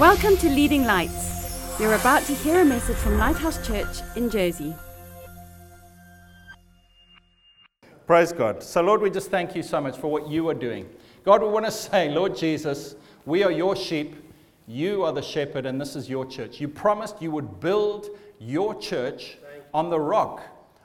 [0.00, 1.78] Welcome to Leading Lights.
[1.78, 4.74] You're about to hear a message from Lighthouse Church in Jersey.
[8.06, 8.62] Praise God.
[8.62, 10.88] So, Lord, we just thank you so much for what you are doing.
[11.22, 12.94] God, we want to say, Lord Jesus,
[13.26, 14.16] we are your sheep,
[14.66, 16.62] you are the shepherd, and this is your church.
[16.62, 18.08] You promised you would build
[18.38, 19.36] your church
[19.74, 20.40] on the rock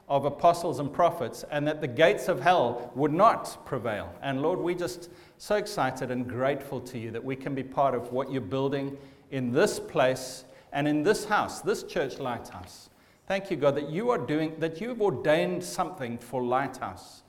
[0.10, 4.14] of apostles and prophets, and that the gates of hell would not prevail.
[4.22, 7.94] And Lord, we just so excited and grateful to you that we can be part
[7.94, 8.98] of what you're building
[9.32, 12.90] in this place and in this house, this church lighthouse.
[13.28, 17.24] Thank you, God, that you are doing, that you've ordained something for Lighthouse.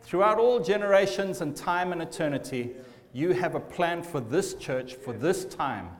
[0.00, 2.70] Throughout all generations and time and eternity,
[3.12, 5.90] you have a plan for this church, for this time.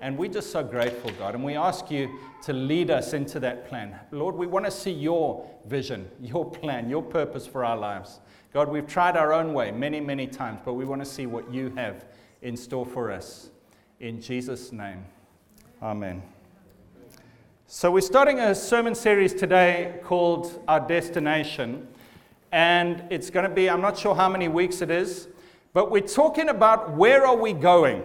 [0.00, 1.34] And we're just so grateful, God.
[1.34, 3.98] And we ask you to lead us into that plan.
[4.10, 8.20] Lord, we want to see your vision, your plan, your purpose for our lives.
[8.54, 11.52] God, we've tried our own way many, many times, but we want to see what
[11.52, 12.06] you have
[12.40, 13.50] in store for us.
[14.00, 15.04] In Jesus' name,
[15.82, 16.22] amen.
[17.66, 21.86] So, we're starting a sermon series today called Our Destination.
[22.52, 25.28] And it's going to be, I'm not sure how many weeks it is,
[25.72, 28.02] but we're talking about where are we going?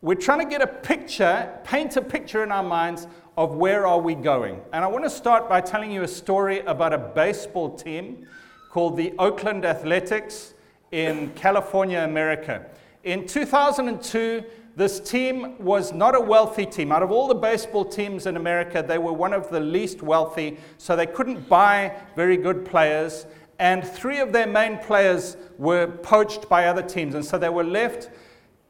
[0.00, 3.98] We're trying to get a picture, paint a picture in our minds of where are
[3.98, 4.60] we going.
[4.72, 8.24] And I want to start by telling you a story about a baseball team
[8.70, 10.54] called the Oakland Athletics
[10.92, 12.64] in California, America.
[13.02, 14.44] In 2002,
[14.76, 16.92] this team was not a wealthy team.
[16.92, 20.58] Out of all the baseball teams in America, they were one of the least wealthy,
[20.76, 23.26] so they couldn't buy very good players.
[23.58, 27.64] And three of their main players were poached by other teams, and so they were
[27.64, 28.10] left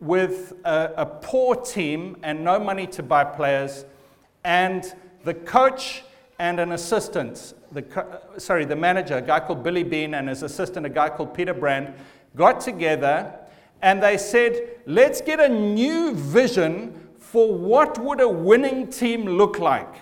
[0.01, 3.85] with a, a poor team and no money to buy players.
[4.45, 6.05] And the coach
[6.39, 10.87] and an assistant, the, sorry, the manager, a guy called Billy Beane, and his assistant,
[10.87, 11.95] a guy called Peter Brand,
[12.37, 13.35] got together
[13.83, 19.59] and they said, let's get a new vision for what would a winning team look
[19.59, 19.95] like.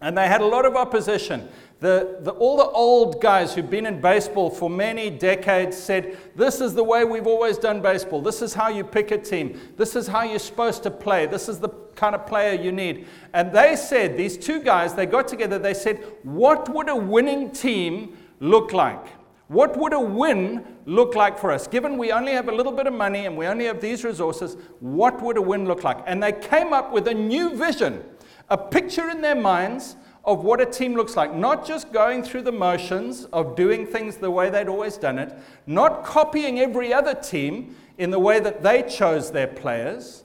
[0.00, 1.48] And they had a lot of opposition.
[1.80, 6.60] The, the, all the old guys who've been in baseball for many decades said, This
[6.60, 8.22] is the way we've always done baseball.
[8.22, 9.60] This is how you pick a team.
[9.76, 11.26] This is how you're supposed to play.
[11.26, 13.06] This is the kind of player you need.
[13.32, 17.50] And they said, These two guys, they got together, they said, What would a winning
[17.50, 19.06] team look like?
[19.48, 21.66] What would a win look like for us?
[21.66, 24.56] Given we only have a little bit of money and we only have these resources,
[24.80, 25.98] what would a win look like?
[26.06, 28.02] And they came up with a new vision,
[28.48, 31.34] a picture in their minds of what a team looks like.
[31.34, 35.36] Not just going through the motions of doing things the way they'd always done it,
[35.66, 40.24] not copying every other team in the way that they chose their players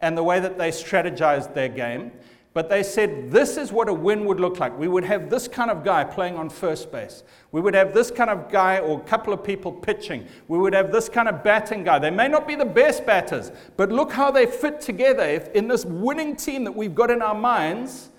[0.00, 2.12] and the way that they strategized their game,
[2.54, 4.76] but they said this is what a win would look like.
[4.78, 7.22] We would have this kind of guy playing on first base.
[7.52, 10.26] We would have this kind of guy or couple of people pitching.
[10.48, 11.98] We would have this kind of batting guy.
[11.98, 15.68] They may not be the best batters, but look how they fit together if in
[15.68, 18.10] this winning team that we've got in our minds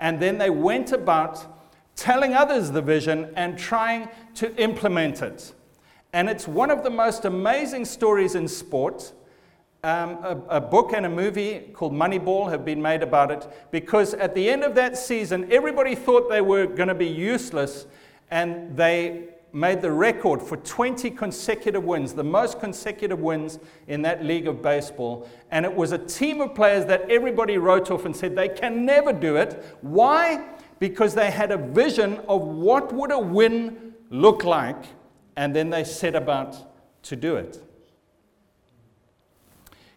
[0.00, 1.46] and then they went about
[1.96, 5.52] telling others the vision and trying to implement it.
[6.12, 9.12] And it's one of the most amazing stories in sport.
[9.82, 14.14] Um, a, a, book and a movie called Moneyball have been made about it because
[14.14, 17.86] at the end of that season, everybody thought they were going to be useless,
[18.30, 23.58] and they made the record for 20 consecutive wins, the most consecutive wins
[23.88, 25.26] in that league of baseball.
[25.50, 28.84] And it was a team of players that everybody wrote off and said they can
[28.84, 29.64] never do it.
[29.80, 30.46] Why?
[30.78, 34.84] Because they had a vision of what would a win look like,
[35.36, 37.62] and then they set about to do it.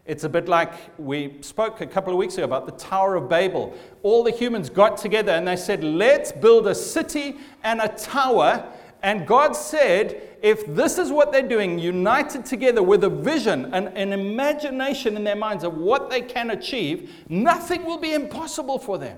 [0.06, 3.28] It's a bit like we spoke a couple of weeks ago about the Tower of
[3.28, 3.76] Babel.
[4.04, 8.74] All the humans got together and they said, Let's build a city and a tower
[9.02, 13.88] and God said, if this is what they're doing, united together with a vision and
[13.98, 18.98] an imagination in their minds of what they can achieve, nothing will be impossible for
[18.98, 19.18] them.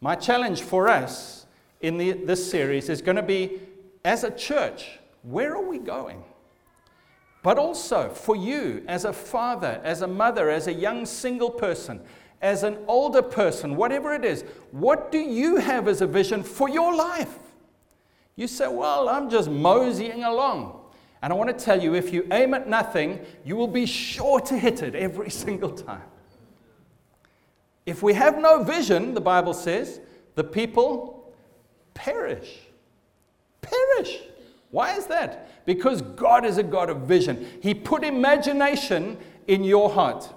[0.00, 1.46] My challenge for us
[1.80, 3.60] in the, this series is going to be
[4.04, 6.22] as a church, where are we going?
[7.42, 12.00] But also for you, as a father, as a mother, as a young single person,
[12.40, 16.68] as an older person, whatever it is, what do you have as a vision for
[16.68, 17.38] your life?
[18.36, 20.80] You say, Well, I'm just moseying along.
[21.22, 24.40] And I want to tell you if you aim at nothing, you will be sure
[24.40, 26.02] to hit it every single time.
[27.86, 30.00] If we have no vision, the Bible says,
[30.34, 31.32] the people
[31.94, 32.58] perish.
[33.60, 34.20] Perish.
[34.70, 35.64] Why is that?
[35.64, 37.46] Because God is a God of vision.
[37.62, 39.16] He put imagination
[39.46, 40.28] in your heart.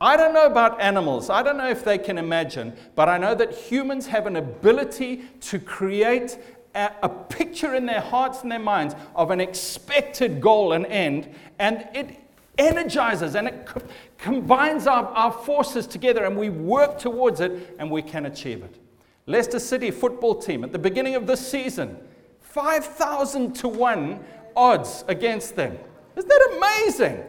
[0.00, 1.30] I don't know about animals.
[1.30, 5.24] I don't know if they can imagine, but I know that humans have an ability
[5.42, 6.36] to create
[6.76, 11.88] a, picture in their hearts and their minds of an expected goal and end, and
[11.94, 12.20] it
[12.58, 13.82] energizes and it co-
[14.18, 18.78] combines our, our forces together and we work towards it and we can achieve it.
[19.26, 21.98] Leicester City football team at the beginning of this season,
[22.40, 24.24] 5,000 to 1
[24.54, 25.76] odds against them.
[26.16, 27.24] Isn't that amazing?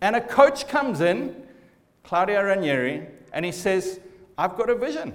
[0.00, 1.44] And a coach comes in,
[2.04, 4.00] Claudio Ranieri, and he says,
[4.38, 5.14] I've got a vision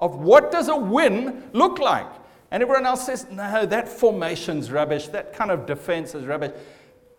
[0.00, 2.08] of what does a win look like.
[2.54, 5.08] And everyone else says, no, that formation's rubbish.
[5.08, 6.52] That kind of defense is rubbish.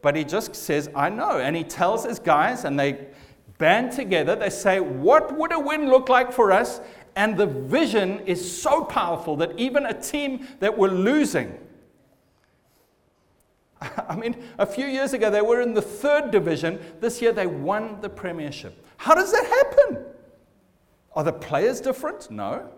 [0.02, 1.40] But he just says, I know.
[1.40, 3.08] And he tells his guys, and they
[3.58, 4.38] band together.
[4.38, 6.80] They say, What would a win look like for us?
[7.18, 11.60] And the vision is so powerful that even a team that were losing,
[13.82, 16.80] I mean, a few years ago they were in the third division.
[17.02, 18.86] This year they won the premiership.
[18.96, 20.06] How does that happen?
[21.12, 22.32] Are the players different?
[22.32, 22.70] No.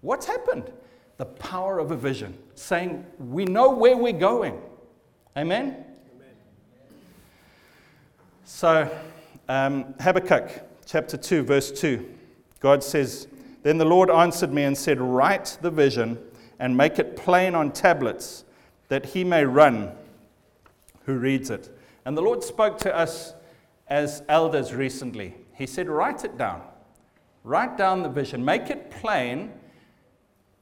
[0.00, 0.72] What's happened?
[1.16, 4.60] The power of a vision, saying, We know where we're going.
[5.36, 5.84] Amen?
[6.14, 6.34] Amen.
[8.44, 8.90] So,
[9.48, 10.50] um, Habakkuk
[10.84, 12.06] chapter 2, verse 2,
[12.60, 13.28] God says,
[13.62, 16.18] Then the Lord answered me and said, Write the vision
[16.58, 18.44] and make it plain on tablets,
[18.88, 19.92] that he may run
[21.04, 21.70] who reads it.
[22.04, 23.34] And the Lord spoke to us
[23.88, 25.34] as elders recently.
[25.54, 26.62] He said, Write it down.
[27.44, 28.44] Write down the vision.
[28.44, 29.52] Make it plain.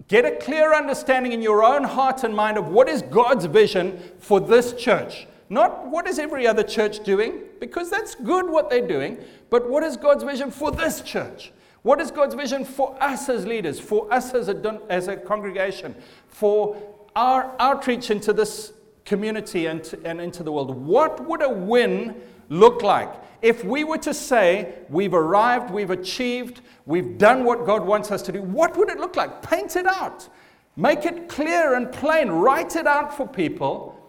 [0.08, 3.98] Get a clear understanding in your own heart and mind of what is God's vision
[4.18, 5.26] for this church.
[5.48, 9.18] Not what is every other church doing, because that's good what they're doing,
[9.50, 11.52] but what is God's vision for this church?
[11.82, 15.94] What is God's vision for us as leaders, for us as a, as a congregation,
[16.28, 16.76] for
[17.14, 18.72] our outreach into this
[19.04, 20.74] community and, and into the world?
[20.74, 23.12] What would a win look like
[23.44, 28.22] if we were to say, We've arrived, we've achieved, we've done what God wants us
[28.22, 28.40] to do?
[28.40, 29.42] What would it look like?
[29.42, 30.28] Paint it out.
[30.76, 32.30] Make it clear and plain.
[32.30, 34.00] Write it out for people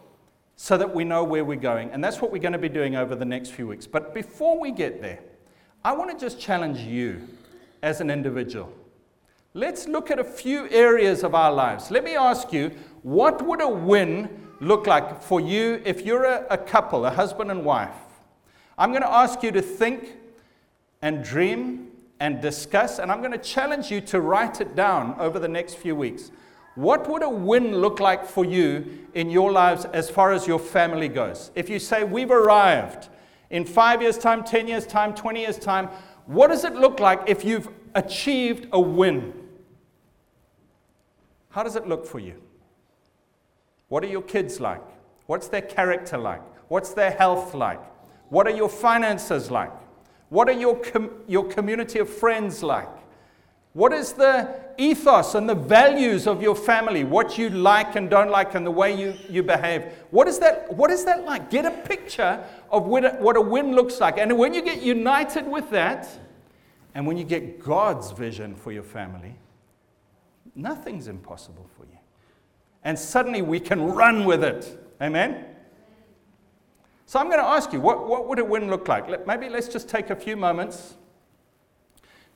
[0.56, 1.92] so that we know where we're going.
[1.92, 3.86] And that's what we're going to be doing over the next few weeks.
[3.86, 5.20] But before we get there,
[5.84, 7.28] I want to just challenge you
[7.84, 8.72] as an individual.
[9.54, 11.92] Let's look at a few areas of our lives.
[11.92, 12.72] Let me ask you,
[13.04, 14.30] what would a win
[14.62, 18.05] look like for you if you're a, a couple, a husband and wife?
[18.78, 20.18] I'm going to ask you to think
[21.02, 25.40] and dream and discuss, and I'm going to challenge you to write it down over
[25.40, 26.32] the next few weeks.
[26.76, 30.60] What would a win look like for you in your lives as far as your
[30.60, 31.52] family goes?
[31.56, 33.10] If you say, We've arrived
[33.50, 35.90] in five years' time, 10 years' time, 20 years' time,
[36.26, 39.34] what does it look like if you've achieved a win?
[41.50, 42.42] How does it look for you?
[43.88, 44.84] What are your kids like?
[45.28, 46.42] What's their character like?
[46.68, 47.80] What's their health like?
[48.30, 49.72] What are your finances like?
[50.30, 52.90] What are your, com- your community of friends like?
[53.74, 57.04] What is the ethos and the values of your family?
[57.04, 59.84] What you like and don't like and the way you, you behave?
[60.12, 61.50] What is, that, what is that like?
[61.50, 62.42] Get a picture
[62.72, 64.18] of what a, what a win looks like.
[64.18, 66.08] And when you get united with that,
[66.94, 69.36] and when you get God's vision for your family,
[70.56, 72.00] nothing's impossible for you.
[72.86, 74.80] And suddenly we can run with it.
[75.02, 75.44] Amen?
[77.08, 79.28] So I'm going to ask you, what, what would a win look like?
[79.28, 80.96] Maybe let's just take a few moments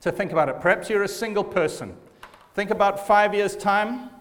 [0.01, 0.59] to think about it.
[0.61, 1.97] Perhaps you're a single person.
[2.53, 4.11] Think about five years' time.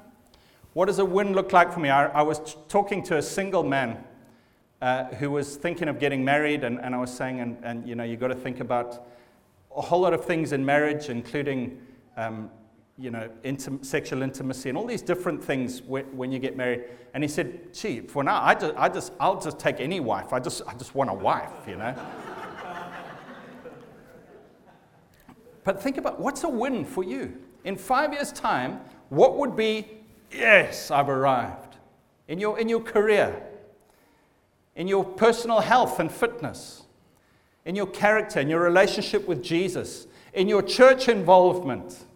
[0.72, 1.90] What does a win look like for me?
[1.90, 4.02] I, I was t- talking to a single man
[4.80, 7.94] uh, who was thinking of getting married, and, and I was saying, and, and you
[7.94, 9.06] know, you've got to think about
[9.76, 11.80] a whole lot of things in marriage, including
[12.16, 12.50] um,
[12.98, 16.84] you know, intim- sexual intimacy and all these different things when, when, you get married.
[17.14, 20.32] And he said, gee, for now, I just, I just, I'll just take any wife.
[20.32, 21.94] I just, I just want a wife, you know.
[25.64, 27.36] But think about what's a win for you?
[27.62, 29.86] In five years' time, what would be,
[30.32, 31.76] yes, I've arrived?
[32.26, 33.42] In your, in your career,
[34.74, 36.84] in your personal health and fitness,
[37.66, 42.06] in your character, in your relationship with Jesus, in your church involvement,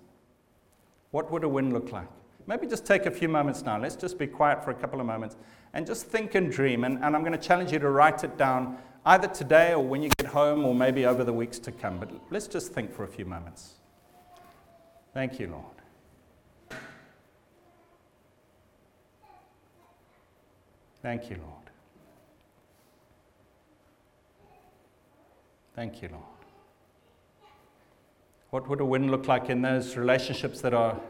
[1.12, 2.08] what would a win look like?
[2.46, 3.78] Maybe just take a few moments now.
[3.78, 5.36] Let's just be quiet for a couple of moments
[5.72, 6.82] and just think and dream.
[6.84, 10.02] And, and I'm going to challenge you to write it down either today or when
[10.02, 11.98] you get home or maybe over the weeks to come.
[11.98, 13.74] But let's just think for a few moments.
[15.14, 16.80] Thank you, Lord.
[21.02, 21.62] Thank you, Lord.
[25.74, 26.41] Thank you, Lord.
[28.52, 31.00] What would a win look like in those relationships that are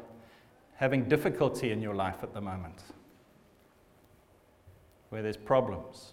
[0.76, 2.84] having difficulty in your life at the moment?
[5.08, 6.12] Where there's problems?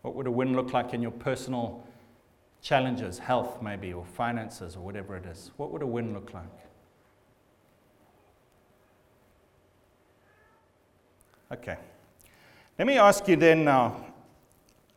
[0.00, 1.86] What would a win look like in your personal
[2.62, 5.52] challenges, health maybe, or finances, or whatever it is?
[5.56, 6.42] What would a win look like?
[11.52, 11.76] Okay.
[12.76, 14.04] Let me ask you then now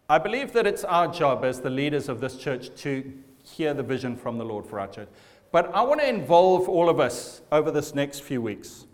[0.10, 3.14] I believe that it's our job as the leaders of this church to
[3.46, 5.08] hear the vision from the Lord for our church.
[5.52, 8.86] But I want to involve all of us over this next few weeks.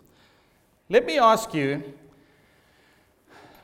[0.88, 1.82] Let me ask you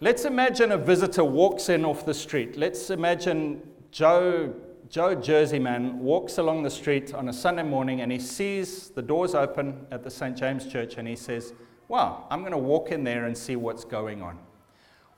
[0.00, 2.57] let's imagine a visitor walks in off the street.
[2.57, 4.54] Let's imagine Joe,
[4.88, 9.35] Joe Jerseyman walks along the street on a Sunday morning and he sees the doors
[9.35, 10.37] open at the St.
[10.37, 11.52] James Church and he says,
[11.88, 14.38] Wow, I'm going to walk in there and see what's going on.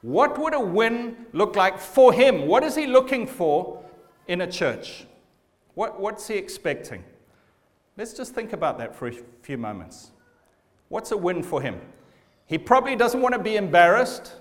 [0.02, 2.46] What would a win look like for him?
[2.46, 3.84] What is he looking for
[4.28, 5.06] in a church?
[5.80, 7.02] What, what's he expecting?
[7.96, 10.10] Let's just think about that for a few moments.
[10.90, 11.80] What's a win for him?
[12.44, 14.34] He probably doesn't want to be embarrassed.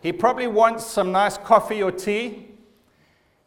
[0.00, 2.50] He probably wants some nice coffee or tea.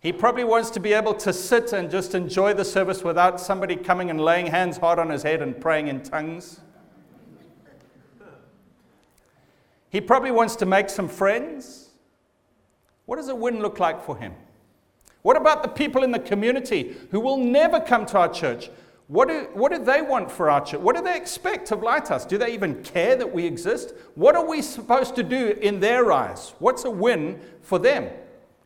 [0.02, 3.78] He probably wants to be able to sit and just enjoy the service without somebody
[3.78, 6.60] coming and laying hands hard on his head and praying in tongues.
[9.90, 11.92] He probably wants to make some friends.
[13.06, 14.34] What does a win look like for him?
[15.28, 18.70] What about the people in the community who will never come to our church?
[19.08, 20.80] What do, what do they want for our church?
[20.80, 22.26] What do they expect of Lighthouse?
[22.26, 23.94] Do they even care that we exist?
[24.16, 26.54] What are we supposed to do in their eyes?
[26.60, 28.10] What's a win for them?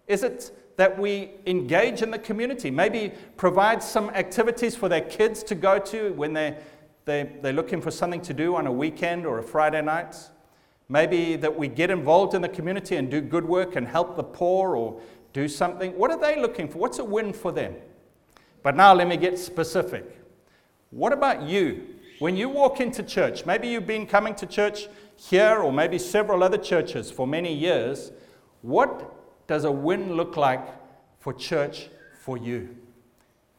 [0.05, 2.69] Is it that we engage in the community?
[2.69, 6.59] Maybe provide some activities for their kids to go to when they're,
[7.05, 10.15] they, they're looking for something to do on a weekend or a Friday night?
[10.89, 14.23] Maybe that we get involved in the community and do good work and help the
[14.23, 15.01] poor or
[15.33, 15.97] do something.
[15.97, 16.79] What are they looking for?
[16.79, 17.75] What's a win for them?
[18.63, 20.19] But now let me get specific.
[20.91, 21.87] What about you?
[22.19, 26.43] When you walk into church, maybe you've been coming to church here or maybe several
[26.43, 28.11] other churches for many years.
[28.61, 30.67] What does a win look like
[31.19, 32.75] for church for you?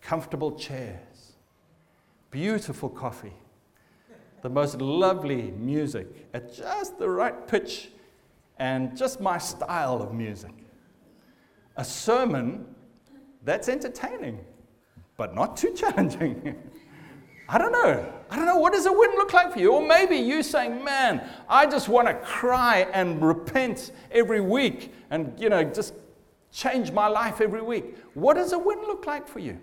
[0.00, 1.32] Comfortable chairs,
[2.30, 3.34] beautiful coffee,
[4.42, 7.90] the most lovely music at just the right pitch
[8.58, 10.61] and just my style of music.
[11.76, 12.66] A sermon
[13.44, 14.40] that's entertaining,
[15.16, 16.54] but not too challenging.
[17.48, 18.12] I don't know.
[18.30, 18.56] I don't know.
[18.56, 19.72] What does a win look like for you?
[19.72, 25.38] Or maybe you saying, man, I just want to cry and repent every week and,
[25.38, 25.92] you know, just
[26.50, 27.96] change my life every week.
[28.14, 29.58] What does a win look like for you?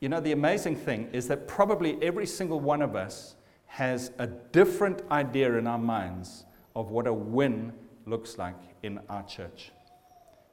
[0.00, 3.36] You know, the amazing thing is that probably every single one of us
[3.66, 7.72] has a different idea in our minds of what a win
[8.04, 9.70] looks like in our church.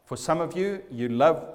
[0.03, 1.45] For some of you, you love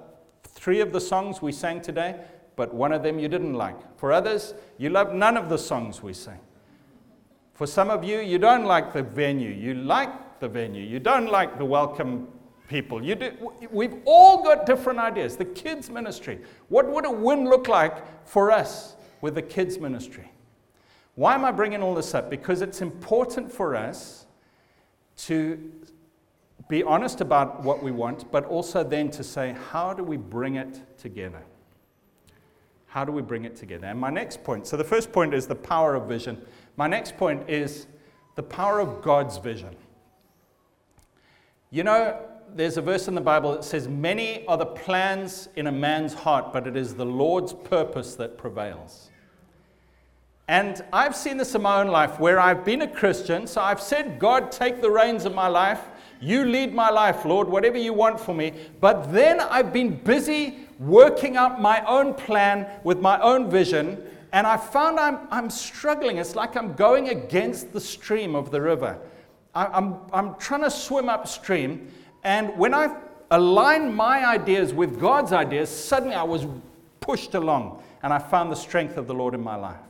[0.42, 2.16] three of the songs we sang today,
[2.56, 3.76] but one of them you didn't like.
[3.98, 6.40] For others, you love none of the songs we sang.
[7.54, 9.50] For some of you, you don't like the venue.
[9.50, 10.82] You like the venue.
[10.82, 12.28] You don't like the welcome
[12.68, 13.04] people.
[13.04, 15.36] You do, we've all got different ideas.
[15.36, 16.40] The kids' ministry.
[16.68, 20.30] What would a win look like for us with the kids' ministry?
[21.16, 22.30] Why am I bringing all this up?
[22.30, 24.26] Because it's important for us
[25.16, 25.72] to
[26.68, 30.56] be honest about what we want, but also then to say, how do we bring
[30.56, 31.42] it together?
[32.86, 33.86] How do we bring it together?
[33.86, 36.40] And my next point so the first point is the power of vision.
[36.76, 37.86] My next point is
[38.34, 39.74] the power of God's vision.
[41.70, 42.18] You know,
[42.54, 46.14] there's a verse in the Bible that says, Many are the plans in a man's
[46.14, 49.10] heart, but it is the Lord's purpose that prevails.
[50.48, 53.82] And I've seen this in my own life where I've been a Christian, so I've
[53.82, 55.82] said, God, take the reins of my life.
[56.20, 58.52] You lead my life, Lord, whatever you want for me.
[58.80, 64.46] But then I've been busy working out my own plan with my own vision, and
[64.46, 66.18] I found I'm, I'm struggling.
[66.18, 68.98] It's like I'm going against the stream of the river.
[69.54, 71.90] I, I'm, I'm trying to swim upstream,
[72.24, 72.96] and when I
[73.30, 76.46] aligned my ideas with God's ideas, suddenly I was
[77.00, 79.80] pushed along and I found the strength of the Lord in my life.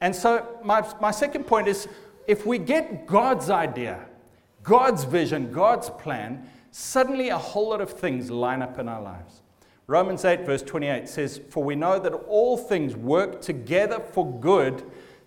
[0.00, 1.88] And so, my, my second point is
[2.26, 4.04] if we get God's idea,
[4.64, 9.42] God's vision, God's plan, suddenly a whole lot of things line up in our lives.
[9.86, 14.82] Romans 8, verse 28 says, For we know that all things work together for good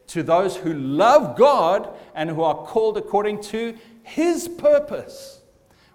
[0.08, 5.42] to those who love God and who are called according to his purpose.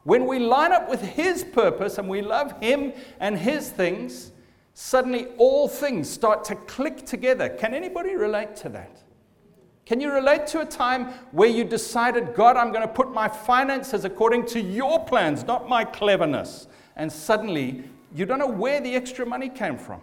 [0.04, 4.32] When we line up with His purpose and we love Him and His things,
[4.74, 7.48] suddenly all things start to click together.
[7.48, 9.02] Can anybody relate to that?
[9.92, 13.28] Can you relate to a time where you decided, God, I'm going to put my
[13.28, 16.66] finances according to your plans, not my cleverness?
[16.96, 17.84] And suddenly
[18.14, 20.00] you don't know where the extra money came from.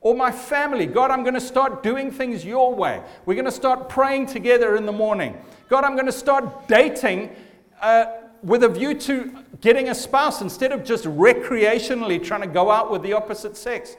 [0.00, 3.02] Or my family, God, I'm going to start doing things your way.
[3.24, 5.36] We're going to start praying together in the morning.
[5.68, 7.34] God, I'm going to start dating.
[7.82, 8.04] Uh,
[8.42, 12.92] with a view to getting a spouse instead of just recreationally trying to go out
[12.92, 13.96] with the opposite sex.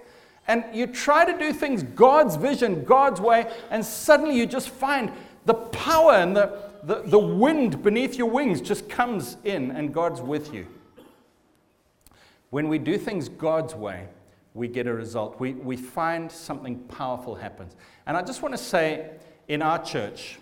[0.48, 5.12] And you try to do things God's vision, God's way, and suddenly you just find
[5.46, 10.22] the power and the, the, the wind beneath your wings just comes in and God's
[10.22, 10.68] with you.
[12.50, 14.08] When we do things God's way,
[14.54, 15.40] we get a result.
[15.40, 17.76] We, we find something powerful happens.
[18.06, 19.12] And I just want to say
[19.48, 20.40] in our church,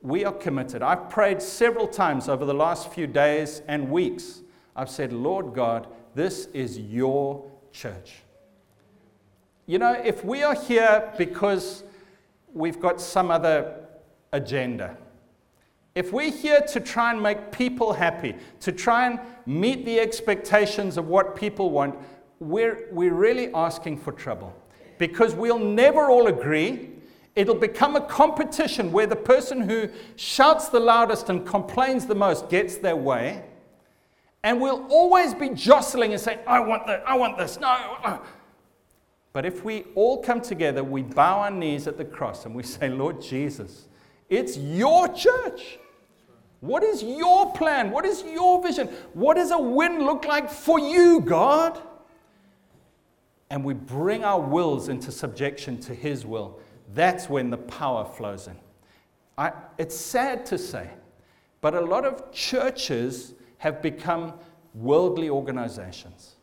[0.00, 0.82] we are committed.
[0.82, 4.42] I've prayed several times over the last few days and weeks.
[4.74, 8.22] I've said, Lord God, this is your church.
[9.68, 11.82] You know, if we are here because
[12.54, 13.74] we've got some other
[14.32, 14.96] agenda,
[15.96, 20.96] if we're here to try and make people happy, to try and meet the expectations
[20.96, 21.96] of what people want,
[22.38, 24.54] we're, we're really asking for trouble.
[24.98, 26.90] Because we'll never all agree.
[27.34, 32.48] It'll become a competition where the person who shouts the loudest and complains the most
[32.48, 33.42] gets their way.
[34.44, 37.68] And we'll always be jostling and saying, I want that, I want this, no.
[38.04, 38.18] Uh,
[39.36, 42.62] But if we all come together, we bow our knees at the cross and we
[42.62, 43.86] say, Lord Jesus,
[44.30, 45.78] it's your church.
[46.60, 47.90] What is your plan?
[47.90, 48.88] What is your vision?
[49.12, 51.78] What does a win look like for you, God?
[53.50, 56.58] And we bring our wills into subjection to His will.
[56.94, 58.56] That's when the power flows in.
[59.36, 60.88] I, it's sad to say,
[61.60, 64.32] but a lot of churches have become
[64.72, 66.35] worldly organizations.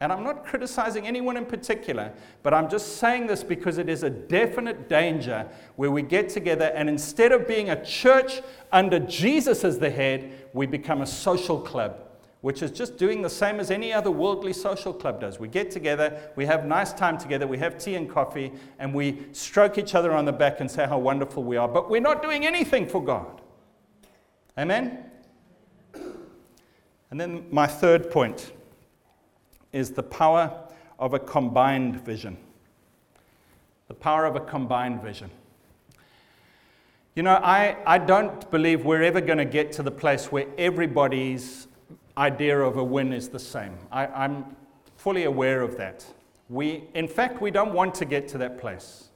[0.00, 2.12] And I'm not criticizing anyone in particular,
[2.42, 6.66] but I'm just saying this because it is a definite danger where we get together
[6.74, 11.58] and instead of being a church under Jesus as the head, we become a social
[11.58, 11.98] club,
[12.42, 15.40] which is just doing the same as any other worldly social club does.
[15.40, 19.26] We get together, we have nice time together, we have tea and coffee, and we
[19.32, 22.20] stroke each other on the back and say how wonderful we are, but we're not
[22.20, 23.40] doing anything for God.
[24.58, 25.04] Amen?
[27.10, 28.52] And then my third point
[29.72, 30.52] is the power
[30.98, 32.36] of a combined vision.
[33.88, 35.30] The power of a combined vision.
[37.14, 40.46] You know, I, I don't believe we're ever going to get to the place where
[40.58, 41.66] everybody's
[42.18, 43.76] idea of a win is the same.
[43.90, 44.56] I, I'm
[44.96, 46.04] fully aware of that.
[46.48, 49.08] We, in fact, we don't want to get to that place.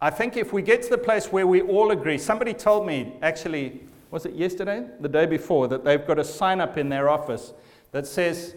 [0.00, 3.14] I think if we get to the place where we all agree, somebody told me,
[3.22, 4.86] actually, was it yesterday?
[5.00, 7.52] The day before, that they've got a sign up in their office
[7.92, 8.54] that says,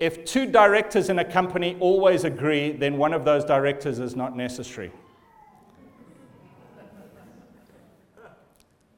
[0.00, 4.34] if two directors in a company always agree, then one of those directors is not
[4.34, 4.90] necessary.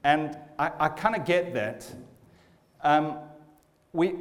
[0.04, 1.92] And I, I kind of get that.
[2.82, 3.18] Um,
[3.92, 4.14] we,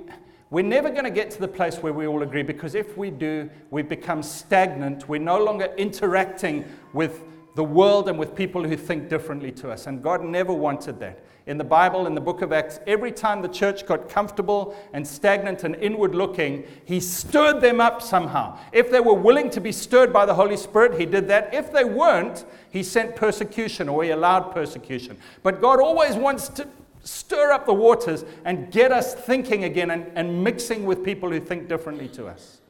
[0.49, 3.11] we're never going to get to the place where we all agree because if we
[3.11, 5.07] do, we become stagnant.
[5.07, 7.21] We're no longer interacting with
[7.55, 9.87] the world and with people who think differently to us.
[9.87, 11.23] And God never wanted that.
[11.47, 15.05] In the Bible, in the book of Acts, every time the church got comfortable and
[15.05, 18.59] stagnant and inward looking, He stirred them up somehow.
[18.71, 21.53] If they were willing to be stirred by the Holy Spirit, He did that.
[21.53, 25.17] If they weren't, He sent persecution or He allowed persecution.
[25.41, 26.67] But God always wants to
[27.03, 31.39] stir up the waters and get us thinking again and, and mixing with people who
[31.39, 32.60] think differently to us.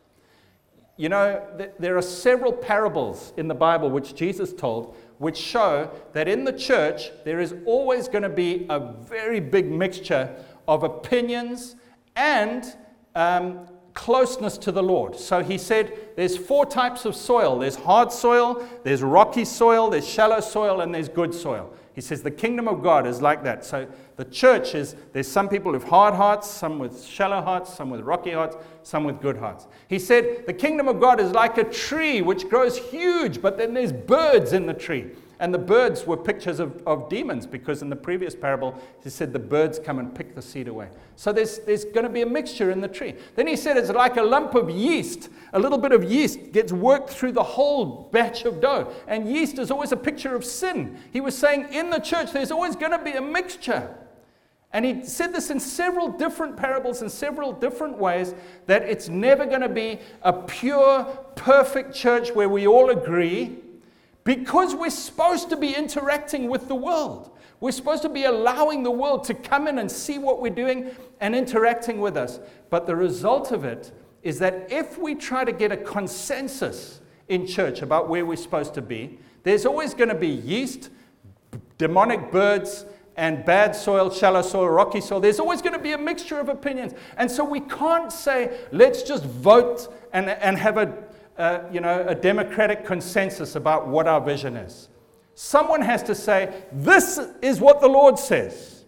[1.02, 5.90] You know, th- there are several parables in the Bible which Jesus told, which show
[6.14, 10.30] that in the church there is always going to be a very big mixture
[10.68, 11.76] of opinions
[12.16, 12.78] and
[13.16, 15.16] um, closeness to the Lord.
[15.16, 20.08] So he said there's four types of soil there's hard soil, there's rocky soil, there's
[20.08, 21.74] shallow soil, and there's good soil.
[21.94, 23.66] He says the kingdom of God is like that.
[23.66, 23.88] So
[24.18, 28.02] the church is there's some people with hard hearts, some with shallow hearts, some with
[28.02, 29.68] rocky hearts, some with good hearts.
[29.88, 33.74] He said the kingdom of God is like a tree which grows huge, but then
[33.74, 35.12] there's birds in the tree.
[35.42, 39.34] And the birds were pictures of, of demons because in the previous parable, he said
[39.34, 40.90] the birds come and pick the seed away.
[41.16, 43.16] So there's, there's going to be a mixture in the tree.
[43.36, 45.30] Then he said it's like a lump of yeast.
[45.54, 48.94] A little bit of yeast gets worked through the whole batch of dough.
[49.08, 51.00] And yeast is always a picture of sin.
[51.12, 53.96] He was saying in the church, there's always going to be a mixture.
[54.74, 58.34] And he said this in several different parables in several different ways
[58.68, 61.04] that it's never going to be a pure,
[61.36, 63.58] perfect church where we all agree
[64.24, 67.32] because we're supposed to be interacting with the world.
[67.60, 70.92] We're supposed to be allowing the world to come in and see what we're doing
[71.20, 72.40] and interacting with us.
[72.70, 73.92] But the result of it
[74.24, 78.74] is that if we try to get a consensus in church about where we're supposed
[78.76, 80.90] to be, there's always going to be yeast,
[81.78, 82.86] demonic birds,
[83.18, 85.20] and bad soil, shallow soil, rocky soil.
[85.20, 86.94] There's always going to be a mixture of opinions.
[87.18, 91.04] And so we can't say, let's just vote and, and have a
[91.38, 94.90] uh, you know, a democratic consensus about what our vision is.
[95.34, 98.86] Someone has to say, This is what the Lord says.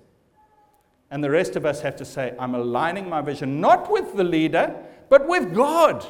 [1.09, 4.23] And the rest of us have to say, I'm aligning my vision not with the
[4.23, 4.75] leader,
[5.09, 6.05] but with God.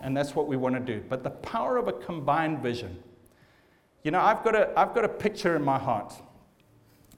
[0.00, 1.04] And that's what we want to do.
[1.08, 3.02] But the power of a combined vision.
[4.02, 6.14] You know, I've got, a, I've got a picture in my heart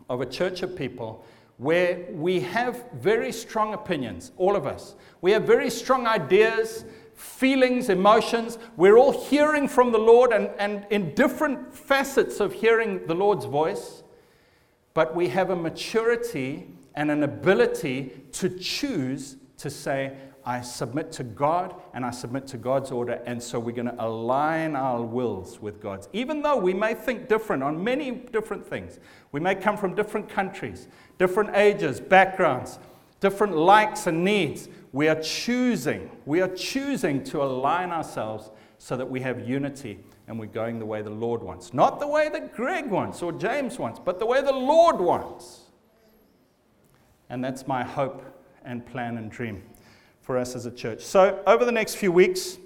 [0.09, 1.25] of a church of people
[1.59, 4.95] where we have very strong opinions, all of us.
[5.23, 8.59] We have very strong ideas, feelings, emotions.
[8.77, 13.47] We're all hearing from the Lord and, and in different facets of hearing the Lord's
[13.47, 14.03] voice.
[14.92, 21.24] But we have a maturity and an ability to choose to say, I submit to
[21.24, 25.61] God and I submit to God's order, and so we're going to align our wills
[25.61, 26.09] with God's.
[26.12, 29.00] Even though we may think different on many different things,
[29.32, 30.87] we may come from different countries,
[31.18, 32.78] different ages, backgrounds,
[33.18, 34.68] different likes and needs.
[34.92, 40.38] We are choosing, we are choosing to align ourselves so that we have unity and
[40.38, 41.74] we're going the way the Lord wants.
[41.74, 45.62] Not the way that Greg wants or James wants, but the way the Lord wants.
[47.30, 48.22] And that's my hope
[48.64, 49.62] and plan and dream
[50.27, 51.03] for us as a church.
[51.03, 52.59] So, over the next few weeks,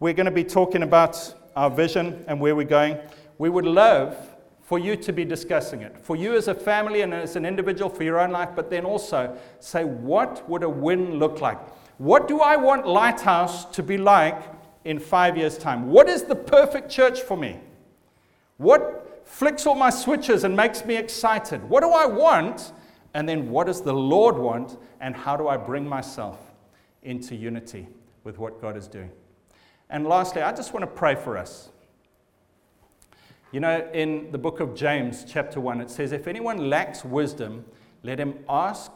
[0.00, 2.96] we're going to be talking about our vision and where we're going.
[3.36, 4.16] We would love
[4.62, 7.90] for you to be discussing it, for you as a family and as an individual
[7.90, 11.58] for your own life, but then also say, what would a win look like?
[11.98, 14.42] What do I want Lighthouse to be like
[14.86, 15.90] in five years' time?
[15.90, 17.60] What is the perfect church for me?
[18.56, 21.62] What flicks all my switches and makes me excited?
[21.68, 22.72] What do I want?
[23.12, 24.78] And then what does the Lord want?
[25.02, 26.45] And how do I bring myself
[27.06, 27.88] into unity
[28.24, 29.10] with what God is doing.
[29.88, 31.70] And lastly, I just want to pray for us.
[33.52, 37.64] You know, in the book of James, chapter 1, it says, If anyone lacks wisdom,
[38.02, 38.92] let him ask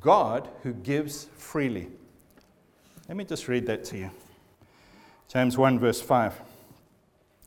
[0.00, 1.88] God who gives freely.
[3.06, 4.10] Let me just read that to you.
[5.28, 6.40] James 1, verse 5.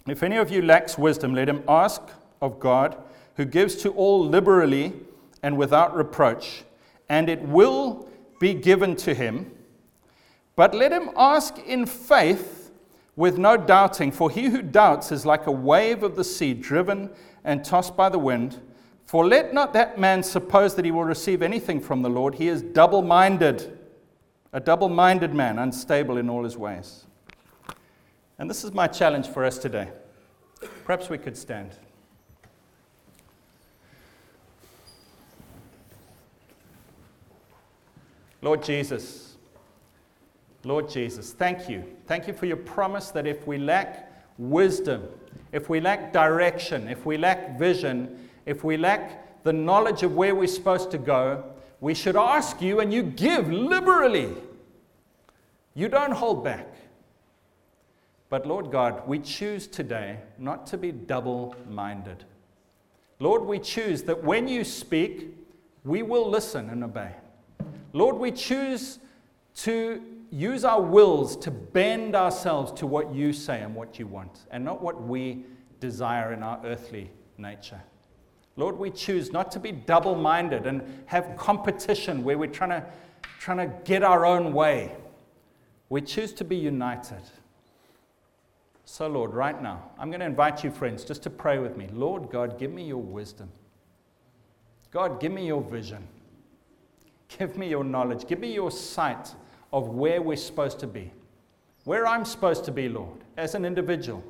[0.08, 2.02] If any of you lacks wisdom, let him ask
[2.41, 2.97] of God
[3.36, 4.93] who gives to all liberally
[5.41, 6.63] and without reproach,
[7.10, 8.08] and it will
[8.39, 9.52] be given to him.
[10.56, 12.72] But let him ask in faith
[13.16, 17.10] with no doubting, for he who doubts is like a wave of the sea driven
[17.44, 18.60] and tossed by the wind.
[19.06, 22.36] For let not that man suppose that he will receive anything from the Lord.
[22.36, 23.78] He is double minded,
[24.52, 27.06] a double minded man, unstable in all his ways.
[28.39, 29.89] And this is my challenge for us today.
[30.86, 31.72] Perhaps we could stand.
[38.42, 39.33] Lord Jesus,
[40.65, 41.84] Lord Jesus, thank you.
[42.08, 45.04] Thank you for your promise that if we lack wisdom,
[45.52, 50.34] if we lack direction, if we lack vision, if we lack the knowledge of where
[50.34, 51.43] we're supposed to go,
[51.82, 54.34] we should ask you and you give liberally.
[55.73, 56.67] You don't hold back.
[58.30, 62.23] But Lord God, we choose today not to be double minded.
[63.19, 65.36] Lord, we choose that when you speak,
[65.84, 67.12] we will listen and obey.
[67.91, 68.99] Lord, we choose
[69.58, 70.02] to
[70.34, 74.65] use our wills to bend ourselves to what you say and what you want, and
[74.65, 75.46] not what we
[75.80, 77.80] desire in our earthly nature.
[78.56, 82.86] Lord, we choose not to be double minded and have competition where we're trying to,
[83.39, 84.96] trying to get our own way.
[85.89, 87.22] We choose to be united.
[88.86, 91.89] So, Lord, right now, I'm going to invite you, friends, just to pray with me.
[91.93, 93.52] Lord God, give me your wisdom.
[94.91, 96.08] God, give me your vision.
[97.38, 98.28] Give me your knowledge.
[98.28, 99.34] Give me your sight
[99.73, 101.12] of where we're supposed to be,
[101.83, 104.23] where I'm supposed to be, Lord, as an individual.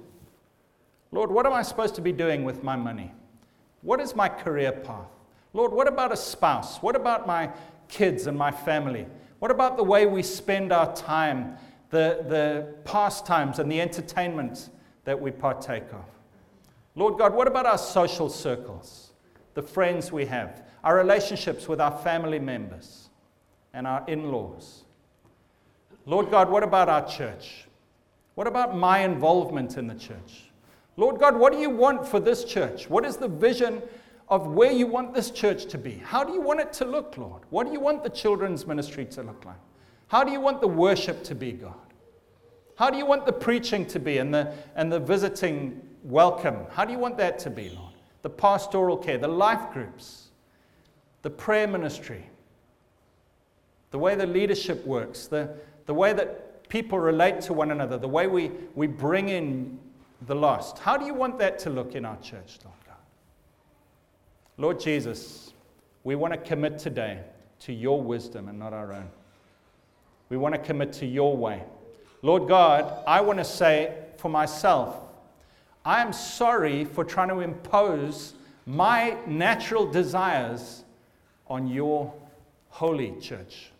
[1.11, 3.11] Lord, what am I supposed to be doing with my money?
[3.81, 5.09] What is my career path?
[5.51, 6.77] Lord, what about a spouse?
[6.81, 7.51] What about my
[7.89, 9.05] kids and my family?
[9.39, 11.57] What about the way we spend our time,
[11.89, 14.69] the, the pastimes and the entertainment
[15.03, 16.05] that we partake of?
[16.95, 19.11] Lord God, what about our social circles,
[19.55, 23.09] the friends we have, our relationships with our family members
[23.73, 24.85] and our in laws?
[26.05, 27.65] Lord God, what about our church?
[28.35, 30.51] What about my involvement in the church?
[30.97, 32.89] Lord God, what do you want for this church?
[32.89, 33.81] What is the vision
[34.29, 36.01] of where you want this church to be?
[36.03, 37.43] How do you want it to look, Lord?
[37.49, 39.57] What do you want the children's ministry to look like?
[40.07, 41.73] How do you want the worship to be, God?
[42.75, 46.65] How do you want the preaching to be and the, and the visiting welcome?
[46.71, 47.93] How do you want that to be, Lord?
[48.23, 50.29] The pastoral care, the life groups,
[51.21, 52.29] the prayer ministry,
[53.91, 58.07] the way the leadership works, the, the way that people relate to one another, the
[58.07, 59.79] way we, we bring in
[60.25, 60.79] the lost.
[60.79, 62.95] How do you want that to look in our church, Lord God?
[64.57, 65.53] Lord Jesus,
[66.03, 67.19] we want to commit today
[67.61, 69.09] to your wisdom and not our own.
[70.29, 71.63] We want to commit to your way.
[72.21, 74.95] Lord God, I want to say for myself,
[75.85, 78.33] I am sorry for trying to impose
[78.65, 80.85] my natural desires
[81.47, 82.13] on your
[82.69, 83.72] holy church.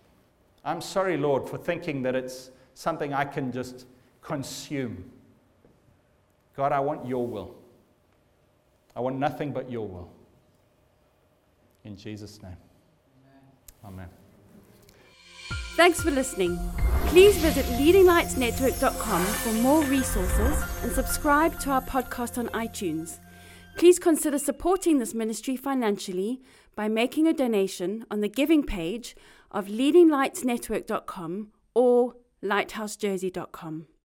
[0.66, 3.86] I'm sorry, Lord, for thinking that it's something I can just
[4.22, 5.04] consume.
[6.56, 7.56] God, I want your will.
[8.96, 10.10] I want nothing but your will.
[11.84, 12.58] In Jesus' name.
[13.84, 14.08] Amen.
[15.76, 16.58] Thanks for listening.
[17.08, 23.18] Please visit leadinglightsnetwork.com for more resources and subscribe to our podcast on iTunes.
[23.76, 26.42] Please consider supporting this ministry financially
[26.76, 29.16] by making a donation on the giving page
[29.54, 33.88] of leadinglightsnetwork.com or lighthousejersey.com.